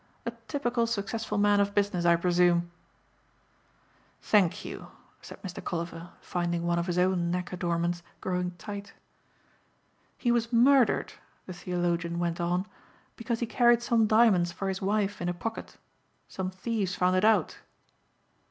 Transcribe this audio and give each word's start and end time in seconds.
A 0.25 0.31
typical 0.47 0.87
successful 0.87 1.37
man 1.37 1.59
of 1.59 1.75
business 1.75 2.05
I 2.05 2.15
presume." 2.15 2.71
"Thank 4.19 4.65
you," 4.65 4.87
said 5.21 5.39
Mr. 5.43 5.63
Colliver 5.63 6.09
finding 6.21 6.65
one 6.65 6.79
of 6.79 6.87
his 6.87 6.97
own 6.97 7.29
neck 7.29 7.53
adornments 7.53 8.01
growing 8.19 8.49
tight. 8.57 8.93
"He 10.17 10.31
was 10.31 10.51
murdered," 10.51 11.13
the 11.45 11.53
theologian 11.53 12.17
went 12.17 12.41
on, 12.41 12.65
"because 13.15 13.41
he 13.41 13.45
carried 13.45 13.83
some 13.83 14.07
diamonds 14.07 14.51
for 14.51 14.69
his 14.69 14.81
wife 14.81 15.21
in 15.21 15.29
a 15.29 15.35
pocket. 15.35 15.77
Some 16.27 16.49
thieves 16.49 16.95
found 16.95 17.15
it 17.15 17.23
out." 17.23 17.59